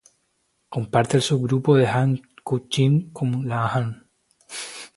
Comparte 0.69 1.17
el 1.17 1.21
subgrupo 1.21 1.75
Han-Kutchin 1.75 3.11
con 3.11 3.47
la 3.47 3.67
Han. 3.67 4.09